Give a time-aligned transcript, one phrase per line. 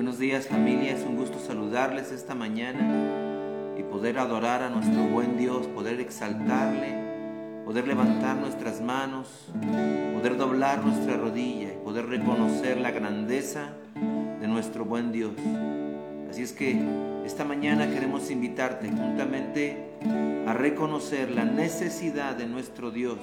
[0.00, 5.36] Buenos días familia, es un gusto saludarles esta mañana y poder adorar a nuestro buen
[5.36, 6.94] Dios, poder exaltarle,
[7.66, 9.52] poder levantar nuestras manos,
[10.14, 13.74] poder doblar nuestra rodilla y poder reconocer la grandeza
[14.40, 15.34] de nuestro buen Dios.
[16.30, 16.80] Así es que
[17.26, 19.98] esta mañana queremos invitarte juntamente
[20.46, 23.18] a reconocer la necesidad de nuestro Dios,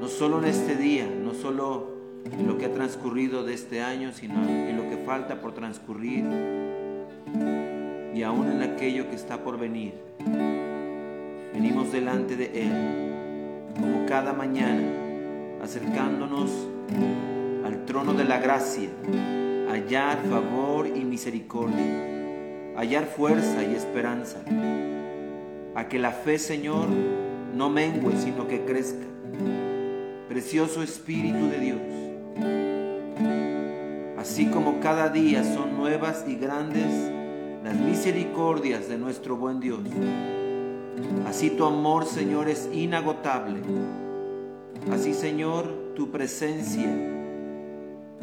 [0.00, 1.94] no solo en este día, no solo
[2.32, 6.24] en lo que ha transcurrido de este año, sino en lo falta por transcurrir
[8.14, 9.94] y aún en aquello que está por venir.
[11.52, 14.82] Venimos delante de Él, como cada mañana,
[15.62, 16.50] acercándonos
[17.64, 18.88] al trono de la gracia
[19.74, 24.38] hallar favor y misericordia, hallar fuerza y esperanza,
[25.74, 26.86] a que la fe, Señor,
[27.54, 29.04] no mengue, sino que crezca.
[30.28, 31.80] Precioso Espíritu de Dios,
[34.24, 36.90] así como cada día son nuevas y grandes
[37.62, 39.80] las misericordias de nuestro buen Dios,
[41.26, 43.60] así tu amor, Señor, es inagotable.
[44.90, 46.86] Así, Señor, tu presencia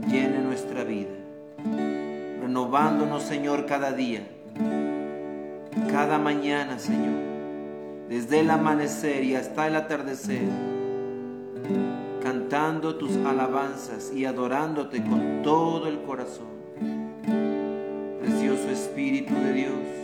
[0.08, 1.11] llene nuestra vida.
[2.42, 4.23] Renovándonos, Señor, cada día,
[5.92, 7.20] cada mañana, Señor,
[8.09, 10.50] desde el amanecer y hasta el atardecer,
[12.22, 16.52] cantando tus alabanzas y adorándote con todo el corazón.
[18.22, 20.01] Precioso Espíritu de Dios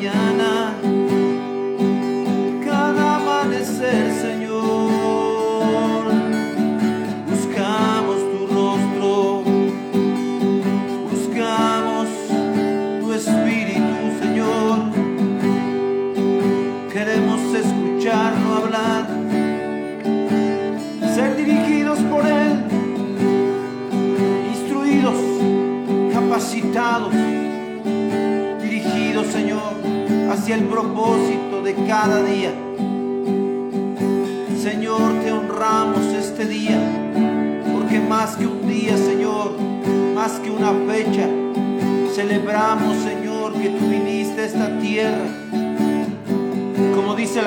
[0.00, 0.29] mañana.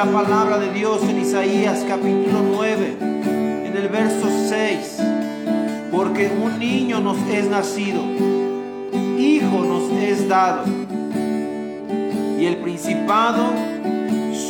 [0.06, 5.02] La palabra de Dios en Isaías capítulo 9, en el verso 6,
[5.94, 8.02] porque un niño nos es nacido,
[9.18, 10.66] hijo nos es dado,
[12.38, 13.46] y el principado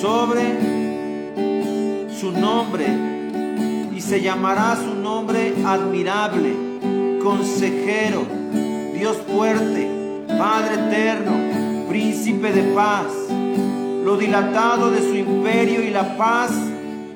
[0.01, 0.41] sobre
[2.19, 2.87] su nombre
[3.95, 6.55] y se llamará su nombre admirable,
[7.21, 8.23] consejero,
[8.91, 9.87] Dios fuerte,
[10.29, 13.22] Padre eterno, príncipe de paz.
[14.03, 16.51] Lo dilatado de su imperio y la paz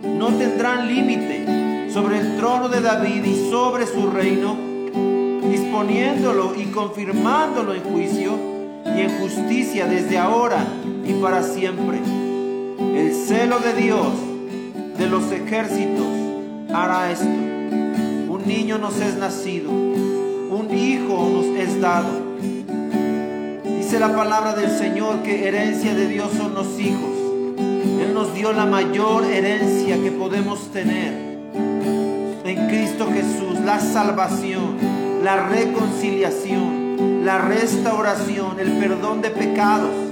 [0.04, 4.56] no tendrán límite sobre el trono de David y sobre su reino,
[5.52, 8.32] disponiéndolo y confirmándolo en juicio
[8.86, 10.66] y en justicia desde ahora
[11.06, 12.00] y para siempre.
[12.80, 14.08] El celo de Dios
[14.98, 16.08] de los ejércitos
[16.74, 17.26] hará esto.
[17.26, 22.28] Un niño nos es nacido, un hijo nos es dado.
[23.88, 27.10] Dice la palabra del Señor que herencia de Dios son los hijos.
[27.58, 31.14] Él nos dio la mayor herencia que podemos tener
[32.44, 34.76] en Cristo Jesús, la salvación,
[35.24, 40.08] la reconciliación, la restauración, el perdón de pecados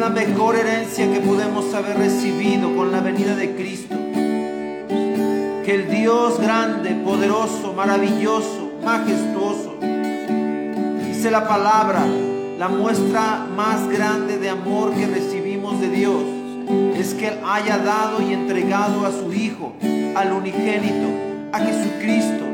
[0.00, 3.94] la mejor herencia que podemos haber recibido con la venida de Cristo.
[5.62, 9.69] Que el Dios grande, poderoso, maravilloso, majestuoso,
[11.20, 12.02] dice la palabra,
[12.58, 16.22] la muestra más grande de amor que recibimos de Dios
[16.96, 19.74] es que Él haya dado y entregado a su Hijo,
[20.14, 21.08] al unigénito,
[21.52, 22.46] a Jesucristo,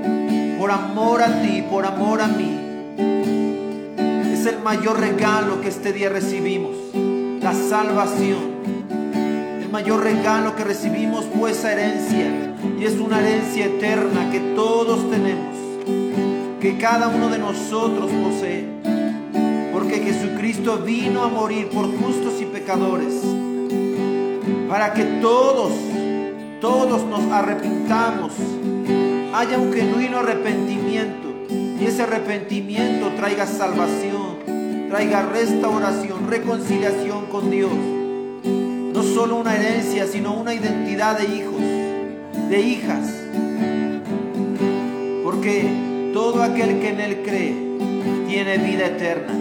[0.59, 2.59] por amor a ti, por amor a mí.
[4.33, 6.75] Es el mayor regalo que este día recibimos
[7.41, 8.57] la salvación.
[9.63, 15.09] El mayor regalo que recibimos fue esa herencia y es una herencia eterna que todos
[15.09, 15.56] tenemos,
[16.61, 18.65] que cada uno de nosotros posee,
[19.73, 23.15] porque Jesucristo vino a morir por justos y pecadores,
[24.69, 25.73] para que todos,
[26.61, 28.33] todos nos arrepintamos,
[29.35, 34.27] haya un genuino arrepentimiento y ese arrepentimiento traiga salvación
[34.89, 37.73] traiga restauración, reconciliación con Dios.
[37.73, 41.61] No solo una herencia, sino una identidad de hijos,
[42.49, 43.11] de hijas.
[45.23, 45.69] Porque
[46.17, 47.55] todo aquel que en Él cree
[48.27, 49.35] tiene vida eterna.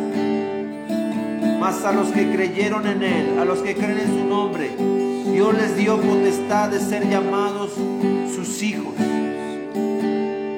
[1.58, 4.72] Mas a los que creyeron en Él, a los que creen en su nombre,
[5.32, 7.72] Dios les dio potestad de ser llamados
[8.36, 8.94] sus hijos.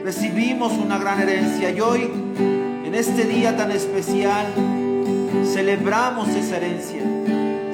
[0.03, 2.09] Recibimos una gran herencia y hoy,
[2.83, 4.47] en este día tan especial,
[5.53, 7.01] Celebramos esa herencia.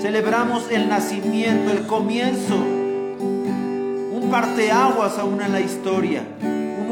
[0.01, 2.55] Celebramos el nacimiento, el comienzo.
[2.57, 6.23] Un parteaguas aún en la historia.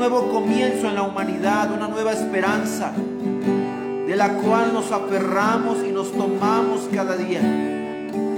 [0.02, 2.92] Nuevo comienzo en la humanidad, una nueva esperanza
[4.08, 7.40] de la cual nos aferramos y nos tomamos cada día.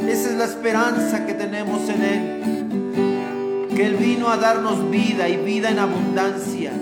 [0.05, 3.69] Esa es la esperanza que tenemos en Él.
[3.73, 6.73] Que Él vino a darnos vida y vida en abundancia.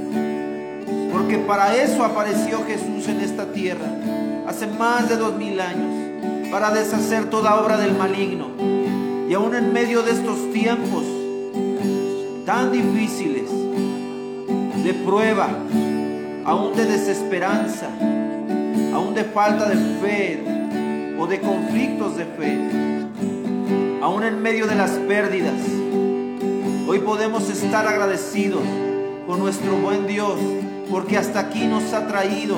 [1.12, 3.86] Porque para eso apareció Jesús en esta tierra
[4.48, 8.48] hace más de dos mil años para deshacer toda obra del maligno.
[9.30, 11.04] Y aún en medio de estos tiempos
[12.48, 13.41] tan difíciles,
[14.84, 15.48] de prueba,
[16.46, 17.88] aún de desesperanza,
[18.94, 20.44] aún de falta de fe
[21.20, 22.58] o de conflictos de fe,
[24.02, 25.54] aún en medio de las pérdidas,
[26.88, 28.64] hoy podemos estar agradecidos
[29.28, 30.40] con nuestro buen Dios
[30.90, 32.58] porque hasta aquí nos ha traído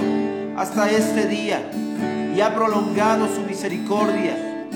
[0.55, 1.61] hasta este día
[2.35, 4.67] y ha prolongado su misericordia.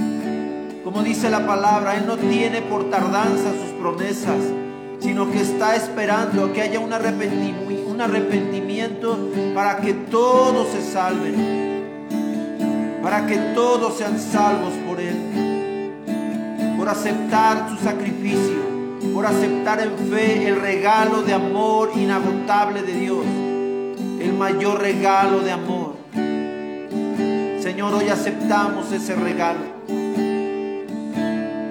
[0.83, 4.37] Como dice la palabra, Él no tiene por tardanza sus promesas,
[4.99, 9.17] sino que está esperando que haya un arrepentimiento, un arrepentimiento
[9.53, 11.35] para que todos se salven,
[13.01, 15.15] para que todos sean salvos por Él,
[16.77, 18.67] por aceptar su sacrificio,
[19.13, 23.25] por aceptar en fe el regalo de amor inagotable de Dios
[24.19, 25.95] el mayor regalo de amor.
[27.61, 29.77] Señor, hoy aceptamos ese regalo.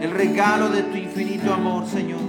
[0.00, 2.25] El regalo de tu infinito amor, Señor.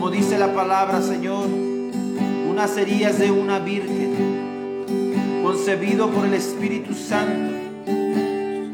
[0.00, 7.52] Como dice la palabra, Señor, tú nacerías de una virgen, concebido por el Espíritu Santo,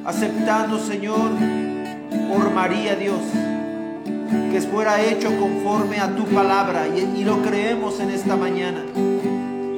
[0.05, 1.33] aceptando, Señor,
[2.33, 3.19] por María Dios,
[4.53, 8.85] que fuera hecho conforme a tu palabra y, y lo creemos en esta mañana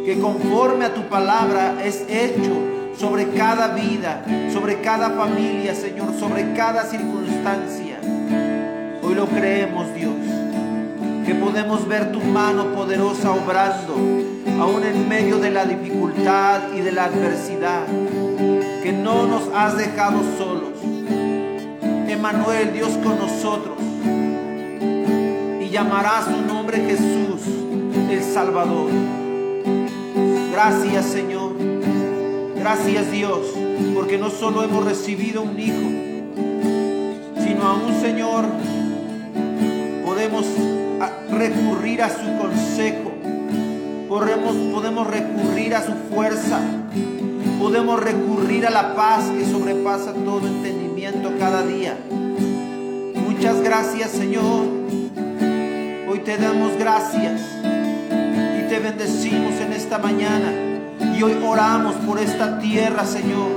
[0.04, 2.52] que conforme a tu palabra es hecho
[2.94, 7.96] sobre cada vida, sobre cada familia, Señor, sobre cada circunstancia.
[9.02, 9.94] Hoy lo creemos,
[11.28, 13.94] que podemos ver tu mano poderosa obrando,
[14.58, 17.84] aún en medio de la dificultad y de la adversidad,
[18.82, 20.72] que no nos has dejado solos.
[22.08, 23.76] Emanuel, Dios con nosotros,
[25.60, 27.42] y llamará su nombre Jesús,
[28.10, 28.88] el Salvador.
[30.50, 31.52] Gracias, Señor.
[32.56, 33.48] Gracias, Dios,
[33.94, 35.90] porque no solo hemos recibido un hijo,
[37.44, 38.46] sino a un Señor
[40.06, 40.46] podemos
[41.30, 43.12] recurrir a su consejo,
[44.08, 46.60] podemos, podemos recurrir a su fuerza,
[47.58, 51.96] podemos recurrir a la paz que sobrepasa todo entendimiento cada día.
[53.26, 54.66] Muchas gracias Señor,
[56.08, 60.52] hoy te damos gracias y te bendecimos en esta mañana.
[61.16, 63.50] Y hoy oramos por esta tierra Señor,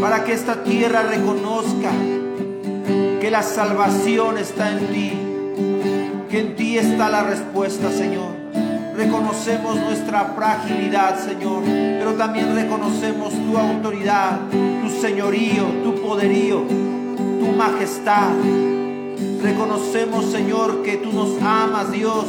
[0.00, 1.90] para que esta tierra reconozca
[3.20, 5.29] que la salvación está en ti
[6.30, 8.30] que en ti está la respuesta, Señor.
[8.96, 16.62] Reconocemos nuestra fragilidad, Señor, pero también reconocemos tu autoridad, tu señorío, tu poderío,
[17.40, 18.30] tu majestad.
[19.42, 22.26] Reconocemos, Señor, que tú nos amas, Dios,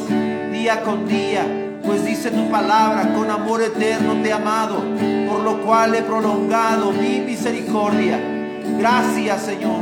[0.51, 1.45] día con día,
[1.85, 4.83] pues dice tu palabra, con amor eterno te he amado,
[5.29, 8.19] por lo cual he prolongado mi misericordia.
[8.79, 9.81] Gracias, Señor.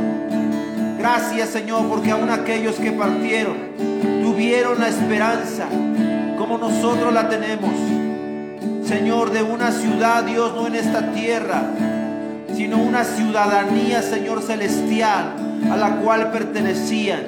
[0.98, 3.89] Gracias, Señor, porque aún aquellos que partieron,
[4.40, 5.66] tuvieron la esperanza
[6.38, 7.74] como nosotros la tenemos.
[8.88, 11.64] Señor, de una ciudad, Dios, no en esta tierra,
[12.56, 15.34] sino una ciudadanía, Señor celestial,
[15.70, 17.20] a la cual pertenecían.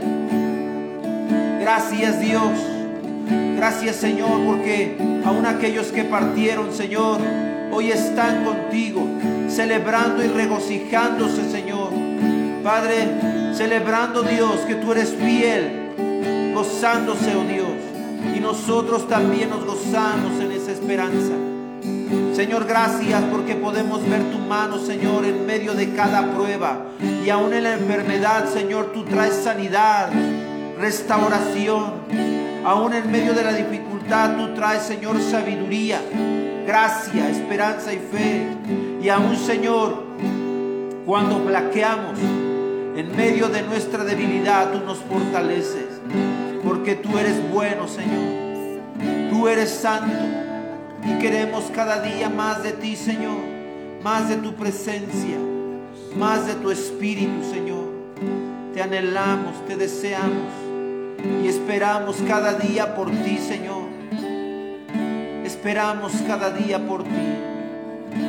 [1.61, 2.51] Gracias, Dios.
[3.57, 7.21] Gracias, Señor, porque aún aquellos que partieron, Señor,
[7.73, 9.07] hoy están contigo,
[9.51, 11.91] celebrando y regocijándose, Señor.
[12.65, 15.82] Padre, celebrando, Dios, que tú eres fiel
[16.53, 18.37] gozándose, oh Dios.
[18.37, 21.33] Y nosotros también nos gozamos en esa esperanza.
[22.35, 26.87] Señor, gracias porque podemos ver tu mano, Señor, en medio de cada prueba.
[27.25, 30.11] Y aún en la enfermedad, Señor, tú traes sanidad,
[30.79, 31.93] restauración.
[32.65, 36.01] Aún en medio de la dificultad, tú traes, Señor, sabiduría,
[36.67, 38.47] gracia, esperanza y fe.
[39.03, 40.05] Y aún, Señor,
[41.05, 42.19] cuando flaqueamos,
[42.97, 45.92] en medio de nuestra debilidad, tú nos fortaleces
[46.83, 48.81] porque tú eres bueno, Señor.
[49.31, 50.19] Tú eres santo
[51.07, 53.39] y queremos cada día más de ti, Señor,
[54.03, 55.37] más de tu presencia,
[56.17, 57.85] más de tu espíritu, Señor.
[58.75, 60.51] Te anhelamos, te deseamos
[61.45, 63.85] y esperamos cada día por ti, Señor.
[65.45, 67.11] Esperamos cada día por ti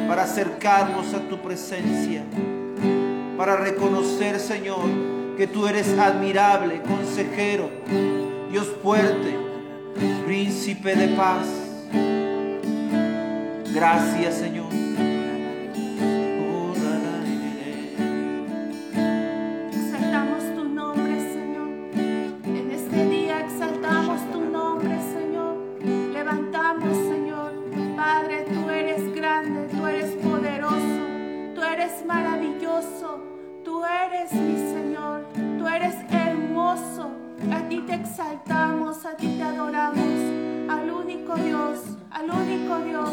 [0.08, 2.24] para acercarnos a tu presencia,
[3.36, 4.86] para reconocer, Señor,
[5.38, 7.72] que tú eres admirable, consejero,
[8.54, 9.36] Dios fuerte,
[10.28, 11.48] príncipe de paz.
[13.74, 14.83] Gracias Señor.
[37.74, 40.20] Ti te exaltamos, a ti te adoramos,
[40.70, 41.80] al único Dios,
[42.12, 43.10] al único Dios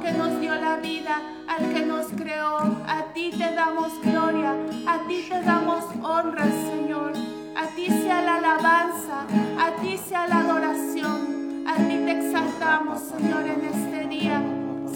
[0.00, 2.58] que nos dio la vida, al que nos creó.
[2.86, 4.54] A ti te damos gloria,
[4.86, 7.14] a ti te damos honra, Señor.
[7.56, 9.22] A ti sea la alabanza,
[9.58, 11.64] a ti sea la adoración.
[11.66, 14.40] A ti te exaltamos, Señor, en este día.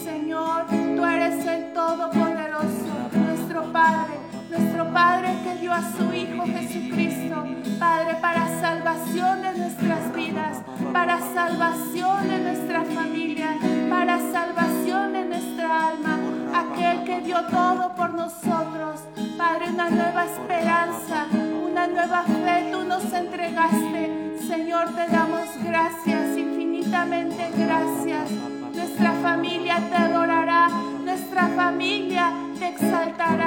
[0.04, 7.44] Señor, tú eres el Todopoderoso, nuestro Padre nuestro Padre que dio a su Hijo Jesucristo,
[7.78, 10.58] Padre, para salvación de nuestras vidas,
[10.92, 13.56] para salvación de nuestra familia,
[13.88, 16.18] para salvación de nuestra alma,
[16.54, 19.00] aquel que dio todo por nosotros,
[19.38, 21.26] Padre, una nueva esperanza,
[21.64, 24.36] una nueva fe tú nos entregaste.
[24.46, 28.30] Señor, te damos gracias, infinitamente gracias.
[28.74, 30.68] Nuestra familia te adorará,
[31.04, 33.39] nuestra familia te exaltará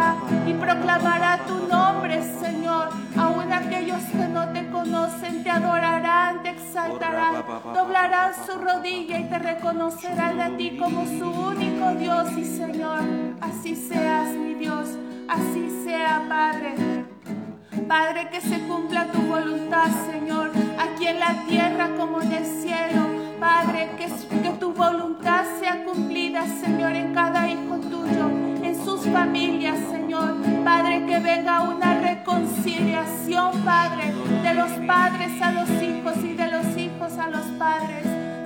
[0.94, 2.90] proclamará tu nombre, Señor.
[3.18, 9.40] Aún aquellos que no te conocen te adorarán, te exaltarán, doblarán su rodilla y te
[9.40, 13.02] reconocerán a ti como su único Dios y Señor.
[13.42, 14.90] Así seas, mi Dios,
[15.28, 16.76] así sea, Padre.
[17.88, 23.02] Padre, que se cumpla tu voluntad, Señor, aquí en la tierra como en el cielo.
[23.40, 24.06] Padre, que,
[24.42, 28.53] que tu voluntad sea cumplida, Señor, en cada hijo tuyo,
[29.04, 30.36] familias, Señor.
[30.64, 36.78] Padre, que venga una reconciliación, Padre, de los padres a los hijos y de los
[36.78, 38.04] hijos a los padres.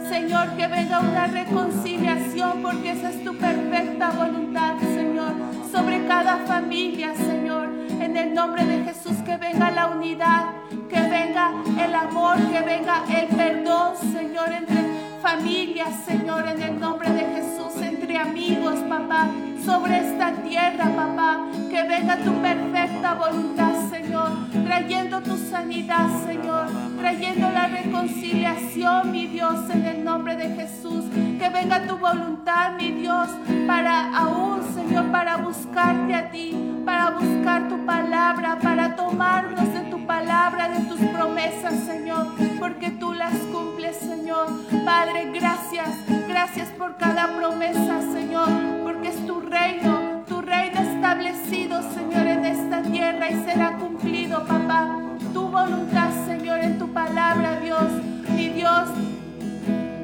[0.09, 5.33] Señor, que venga una reconciliación porque esa es tu perfecta voluntad, Señor,
[5.71, 7.69] sobre cada familia, Señor.
[7.99, 10.45] En el nombre de Jesús, que venga la unidad,
[10.89, 11.51] que venga
[11.83, 14.77] el amor, que venga el perdón, Señor, entre
[15.21, 17.73] familias, Señor, en el nombre de Jesús,
[18.17, 19.29] amigos, papá,
[19.63, 24.29] sobre esta tierra, papá, que venga tu perfecta voluntad, Señor,
[24.65, 31.05] trayendo tu sanidad, Señor, trayendo la reconciliación, mi Dios, en el nombre de Jesús,
[31.39, 33.29] que venga tu voluntad, mi Dios,
[33.67, 40.05] para aún, Señor, para buscarte a ti, para buscar tu palabra, para tomarnos de tu
[40.05, 42.27] palabra, de tus promesas, Señor,
[42.59, 44.47] porque tú las cumples, Señor.
[44.85, 45.89] Padre, gracias,
[46.29, 48.47] gracias por cada promesa, Señor,
[48.85, 54.87] porque es tu reino, tu reino establecido, Señor, en esta tierra y será cumplido, papá.
[55.33, 57.91] Tu voluntad, Señor, en tu palabra, Dios,
[58.29, 58.87] mi Dios,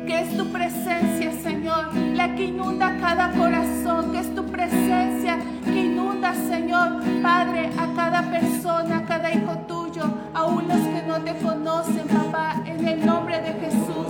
[0.05, 3.62] que es tu presencia, Señor, la que inunda cada corazón,
[6.35, 12.07] Señor, Padre, a cada persona, a cada hijo tuyo, aún los que no te conocen,
[12.07, 14.07] papá, en el nombre de Jesús.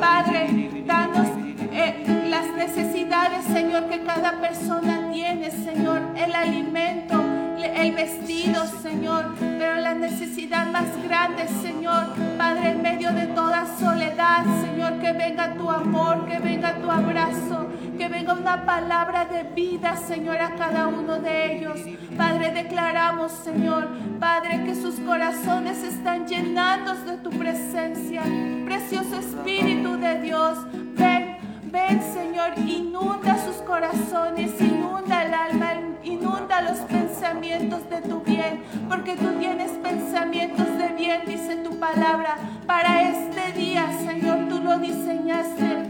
[0.00, 1.28] Padre, danos
[1.72, 7.22] eh, las necesidades, Señor, que cada persona tiene, Señor, el alimento,
[7.58, 12.06] el vestido, Señor, pero la necesidad más grande, Señor,
[12.38, 17.66] Padre, en medio de toda soledad, Señor, que venga tu amor, que venga tu abrazo,
[17.96, 21.80] que venga una palabra de vida, Señor, a cada uno de ellos.
[22.16, 23.88] Padre, declaramos, Señor,
[24.20, 28.22] Padre, que sus corazones están llenados de tu presencia.
[28.64, 30.58] Precioso Espíritu de Dios,
[30.96, 38.62] ven, ven, Señor, inunda sus corazones, inunda el alma, inunda los pensamientos de tu bien,
[38.88, 42.36] porque tú tienes pensamientos de bien, dice tu palabra.
[42.66, 45.85] Para este día, Señor, tú lo diseñaste.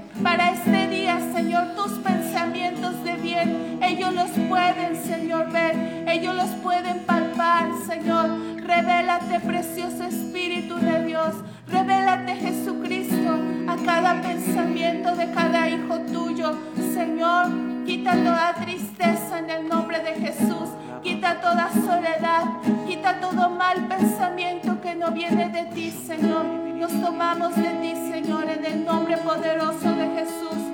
[6.17, 8.31] Ellos los pueden palpar, Señor.
[8.57, 11.35] Revélate, precioso Espíritu de Dios.
[11.69, 16.57] Revélate, Jesucristo, a cada pensamiento de cada hijo tuyo.
[16.95, 17.49] Señor,
[17.85, 20.71] quita toda tristeza en el nombre de Jesús.
[21.03, 22.45] Quita toda soledad.
[22.87, 26.47] Quita todo mal pensamiento que no viene de ti, Señor.
[26.47, 30.66] Nos tomamos de ti, Señor, en el nombre poderoso de Jesús.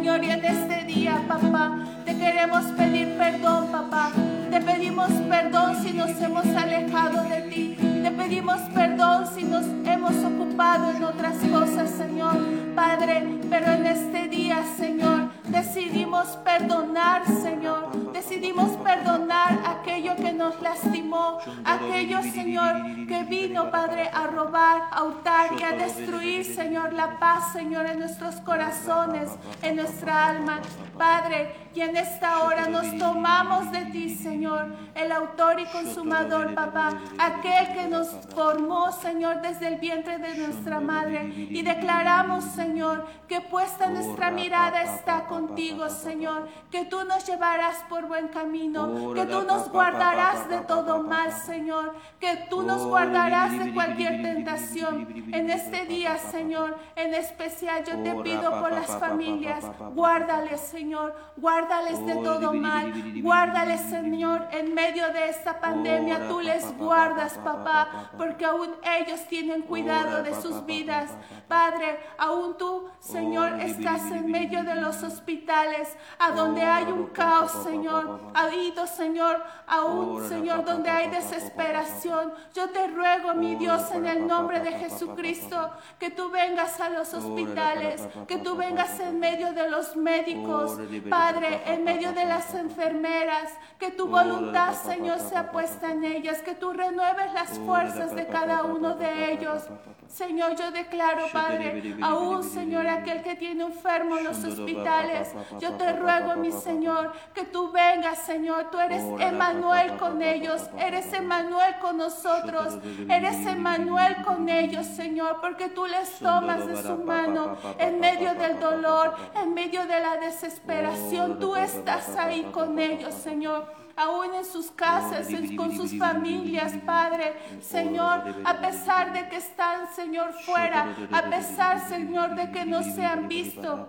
[0.00, 4.10] Señor, y en este día, papá, te queremos pedir perdón, papá.
[4.50, 7.76] Te pedimos perdón si nos hemos alejado de ti.
[7.78, 12.34] Te pedimos perdón si nos hemos ocupado en otras cosas, Señor.
[12.74, 18.12] Padre, pero en este día, Señor, decidimos perdonar, Señor.
[18.12, 25.50] Decidimos perdonar aquello que nos lastimó, aquello, Señor, que vino, Padre, a robar, a hurtar
[25.58, 29.30] y a destruir, Señor, la paz, Señor, en nuestros corazones,
[29.62, 30.60] en nuestra alma.
[31.00, 36.90] Padre, y en esta hora nos tomamos de ti, Señor, el autor y consumador, papá,
[37.18, 41.32] aquel que nos formó, Señor, desde el vientre de nuestra madre.
[41.34, 48.06] Y declaramos, Señor, que puesta nuestra mirada está contigo, Señor, que tú nos llevarás por
[48.06, 53.72] buen camino, que tú nos guardarás de todo mal, Señor, que tú nos guardarás de
[53.72, 55.06] cualquier tentación.
[55.32, 60.89] En este día, Señor, en especial yo te pido por las familias, guárdales, Señor,
[61.36, 68.10] guárdales de todo mal, guárdales, Señor, en medio de esta pandemia, tú les guardas, papá,
[68.16, 71.10] porque aún ellos tienen cuidado de sus vidas.
[71.48, 77.52] Padre, aún tú, Señor, estás en medio de los hospitales, a donde hay un caos,
[77.64, 78.20] Señor.
[78.34, 82.32] Ha ido, Señor, aún, Señor, donde hay desesperación.
[82.54, 87.12] Yo te ruego, mi Dios, en el nombre de Jesucristo, que tú vengas a los
[87.14, 93.52] hospitales, que tú vengas en medio de los médicos, Padre, en medio de las enfermeras,
[93.78, 98.64] que tu voluntad, Señor, sea puesta en ellas, que tú renueves las fuerzas de cada
[98.64, 99.64] uno de ellos.
[100.10, 105.92] Señor, yo declaro, Padre, aún, Señor, aquel que tiene enfermo en los hospitales, yo te
[105.92, 111.96] ruego, mi Señor, que tú vengas, Señor, tú eres Emanuel con ellos, eres Emanuel con
[111.96, 118.34] nosotros, eres Emanuel con ellos, Señor, porque tú les tomas de su mano en medio
[118.34, 123.80] del dolor, en medio de la desesperación, tú estás ahí con ellos, Señor.
[124.00, 127.34] Aún en sus casas, con sus familias, Padre.
[127.60, 133.04] Señor, a pesar de que están, Señor, fuera, a pesar, Señor, de que no se
[133.04, 133.88] han visto.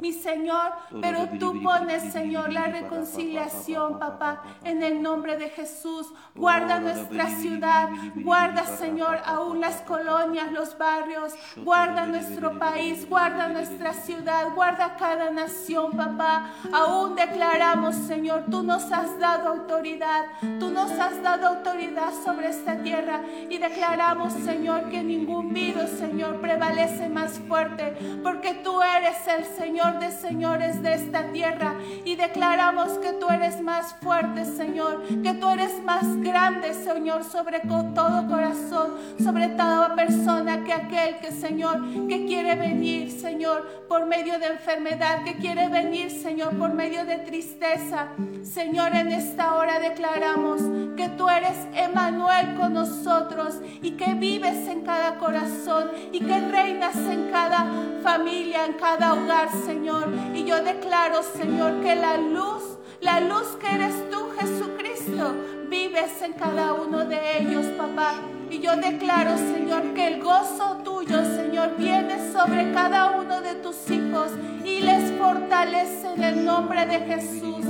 [0.00, 6.12] Mi Señor, pero tú pones, Señor, la reconciliación, papá, en el nombre de Jesús.
[6.34, 13.92] Guarda nuestra ciudad, guarda, Señor, aún las colonias, los barrios, guarda nuestro país, guarda nuestra
[13.92, 16.50] ciudad, guarda cada nación, papá.
[16.72, 20.26] Aún declaramos, Señor, tú nos has dado autoridad,
[20.58, 26.40] tú nos has dado autoridad sobre esta tierra y declaramos, Señor, que ningún virus, Señor,
[26.40, 32.98] prevalece más fuerte, porque tú eres el Señor de señores de esta tierra y declaramos
[32.98, 38.94] que tú eres más fuerte, Señor, que tú eres más grande, Señor, sobre todo corazón,
[39.22, 45.24] sobre toda persona que aquel que, Señor, que quiere venir, Señor, por medio de enfermedad,
[45.24, 48.08] que quiere venir, Señor, por medio de tristeza.
[48.42, 50.60] Señor, en esta hora declaramos
[50.96, 56.96] que tú eres Emanuel con nosotros y que vives en cada corazón y que reinas
[56.96, 57.66] en cada
[58.02, 60.08] familia, en cada hogar, Señor.
[60.34, 62.62] Y yo declaro, Señor, que la luz,
[63.00, 65.34] la luz que eres tú, Jesucristo,
[65.68, 68.14] vives en cada uno de ellos, papá.
[68.50, 73.88] Y yo declaro, Señor, que el gozo tuyo, Señor, viene sobre cada uno de tus
[73.90, 74.32] hijos
[74.64, 77.64] y les fortalece en el nombre de Jesús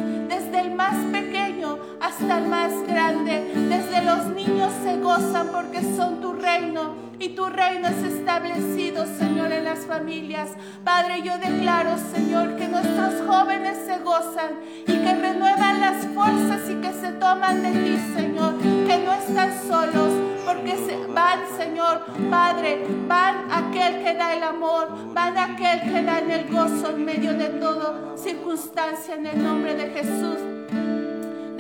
[0.81, 3.35] más pequeño hasta el más grande.
[3.69, 9.53] Desde los niños se gozan porque son tu reino y tu reino es establecido, Señor,
[9.53, 10.49] en las familias.
[10.83, 14.53] Padre, yo declaro, Señor, que nuestros jóvenes se gozan
[14.87, 19.51] y que renuevan las fuerzas y que se toman de ti, Señor, que no están
[19.69, 20.13] solos,
[20.47, 20.75] porque
[21.15, 26.93] van, Señor, Padre, van aquel que da el amor, van aquel que da el gozo
[26.93, 30.60] en medio de todo circunstancia en el nombre de Jesús.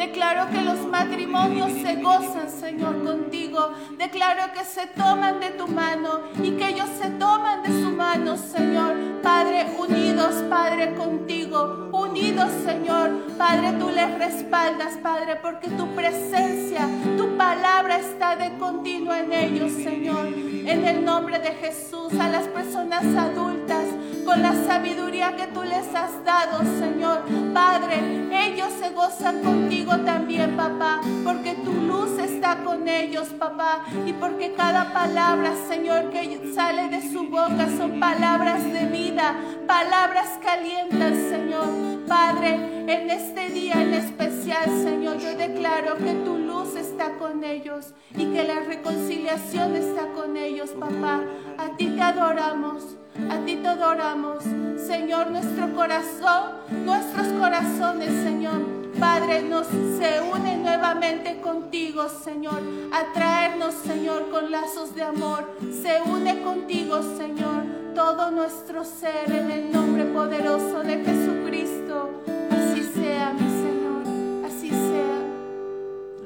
[0.00, 3.72] Declaro que los matrimonios se gozan, Señor, contigo.
[3.98, 8.38] Declaro que se toman de tu mano y que ellos se toman de su mano,
[8.38, 8.96] Señor.
[9.22, 11.90] Padre, unidos, Padre, contigo.
[11.92, 13.10] Unidos, Señor.
[13.36, 19.70] Padre, tú les respaldas, Padre, porque tu presencia, tu palabra está de continuo en ellos,
[19.70, 20.28] Señor.
[20.28, 23.84] En el nombre de Jesús, a las personas adultas,
[24.24, 27.22] con la sabiduría que tú les has dado, Señor.
[27.52, 34.12] Padre, ellos se gozan contigo también, papá, porque tu luz está con ellos, papá, y
[34.12, 39.34] porque cada palabra, Señor, que sale de su boca son palabras de vida,
[39.66, 41.90] palabras calientas, Señor.
[42.06, 42.54] Padre,
[42.86, 48.26] en este día en especial, Señor, yo declaro que tu luz está con ellos y
[48.26, 51.20] que la reconciliación está con ellos, papá.
[51.58, 52.99] A ti te adoramos.
[53.16, 54.44] A ti te adoramos,
[54.76, 56.52] Señor, nuestro corazón,
[56.84, 58.80] nuestros corazones, Señor.
[58.98, 62.60] Padre, nos se une nuevamente contigo, Señor,
[62.92, 65.50] a traernos, Señor, con lazos de amor.
[65.82, 72.10] Se une contigo, Señor, todo nuestro ser en el nombre poderoso de Jesucristo.
[72.50, 75.18] Así sea, mi Señor, así sea.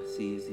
[0.05, 0.45] Así es,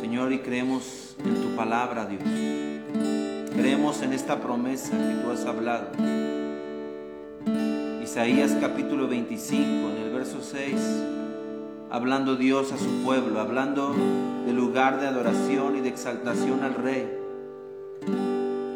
[0.00, 3.21] Señor, y creemos en tu palabra, Dios.
[3.54, 5.88] Creemos en esta promesa que tú has hablado.
[8.02, 10.74] Isaías capítulo 25, en el verso 6,
[11.90, 13.94] hablando Dios a su pueblo, hablando
[14.46, 17.08] del lugar de adoración y de exaltación al rey.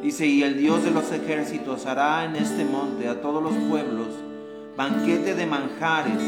[0.03, 4.09] Dice, y el Dios de los ejércitos hará en este monte a todos los pueblos
[4.77, 6.23] banquete de manjares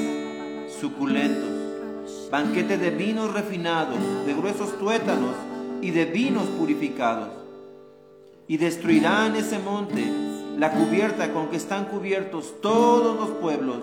[0.80, 5.34] suculentos, banquete de vinos refinados, de gruesos tuétanos
[5.82, 7.37] y de vinos purificados
[8.48, 10.10] y destruirá en ese monte
[10.56, 13.76] la cubierta con que están cubiertos todos los pueblos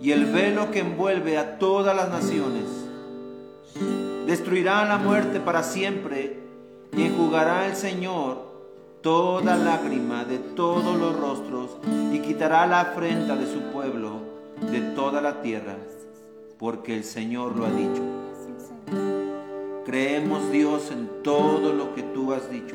[0.00, 2.64] y el velo que envuelve a todas las naciones.
[4.26, 6.40] Destruirá la muerte para siempre
[6.96, 8.46] y enjugará el Señor
[9.02, 11.76] toda lágrima de todos los rostros
[12.12, 14.22] y quitará la afrenta de su pueblo
[14.60, 15.76] de toda la tierra,
[16.58, 19.25] porque el Señor lo ha dicho.
[19.86, 22.74] Creemos, Dios, en todo lo que tú has dicho.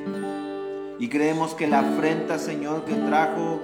[0.98, 3.60] Y creemos que la afrenta, Señor, que trajo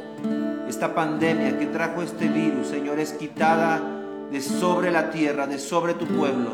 [0.68, 3.82] esta pandemia, que trajo este virus, Señor, es quitada
[4.30, 6.50] de sobre la tierra, de sobre tu pueblo,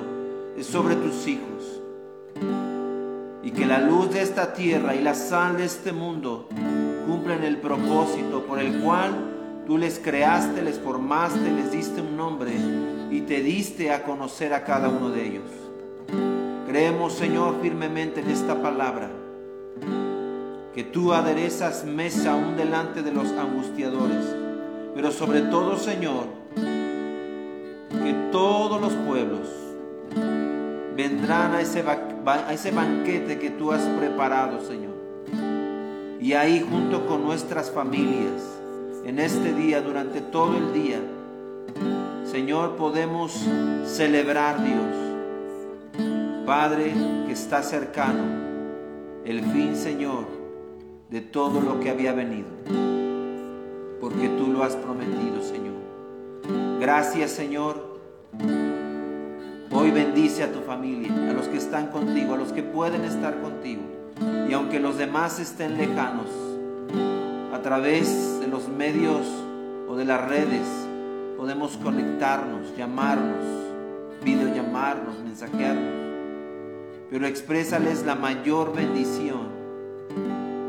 [0.56, 1.82] de sobre tus hijos.
[3.42, 6.48] Y que la luz de esta tierra y la sal de este mundo
[7.08, 12.52] cumplen el propósito por el cual tú les creaste, les formaste, les diste un nombre
[13.10, 15.63] y te diste a conocer a cada uno de ellos.
[16.74, 19.08] Creemos, Señor, firmemente en esta palabra,
[20.74, 24.26] que tú aderezas mesa aún delante de los angustiadores,
[24.96, 29.48] pero sobre todo, Señor, que todos los pueblos
[30.96, 31.84] vendrán a ese,
[32.26, 34.96] a ese banquete que tú has preparado, Señor.
[36.20, 38.42] Y ahí junto con nuestras familias,
[39.06, 40.98] en este día, durante todo el día,
[42.26, 43.46] Señor, podemos
[43.86, 45.03] celebrar, Dios.
[46.46, 46.94] Padre,
[47.26, 48.24] que está cercano,
[49.24, 50.26] el fin, Señor,
[51.10, 52.50] de todo lo que había venido.
[54.02, 55.76] Porque tú lo has prometido, Señor.
[56.82, 58.02] Gracias, Señor.
[59.72, 63.40] Hoy bendice a tu familia, a los que están contigo, a los que pueden estar
[63.40, 63.84] contigo.
[64.50, 66.28] Y aunque los demás estén lejanos,
[67.54, 69.26] a través de los medios
[69.88, 70.68] o de las redes,
[71.38, 73.46] podemos conectarnos, llamarnos,
[74.24, 76.03] videollamarnos, mensajearnos.
[77.14, 79.42] Pero exprésales la mayor bendición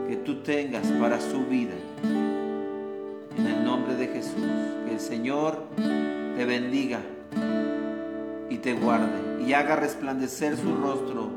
[0.07, 1.73] que tú tengas para su vida.
[2.03, 4.45] En el nombre de Jesús,
[4.85, 5.57] que el Señor
[6.37, 7.01] te bendiga
[8.51, 11.31] y te guarde y haga resplandecer su rostro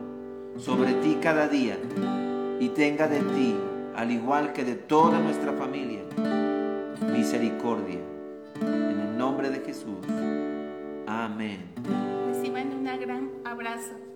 [0.58, 1.78] sobre ti cada día
[2.60, 3.56] y tenga de ti,
[3.96, 6.02] al igual que de toda nuestra familia,
[7.13, 8.02] misericordia.
[8.60, 10.06] En el nombre de Jesús.
[11.08, 11.60] Amén.
[12.28, 14.07] Reciban un gran abrazo.